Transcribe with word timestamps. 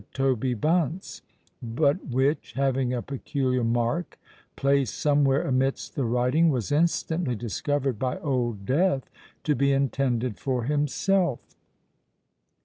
TOBY 0.15 0.55
BUNCE;" 0.55 1.21
but 1.61 2.07
which, 2.07 2.53
having 2.53 2.91
a 2.91 3.03
peculiar 3.03 3.63
mark 3.63 4.17
placed 4.55 4.95
somewhere 4.97 5.43
amidst 5.43 5.93
the 5.95 6.05
writing, 6.05 6.49
was 6.49 6.71
instantly 6.71 7.35
discovered 7.35 7.99
by 7.99 8.17
Old 8.17 8.65
Death 8.65 9.11
to 9.43 9.53
be 9.53 9.71
intended 9.71 10.39
for 10.39 10.63
himself. 10.63 11.39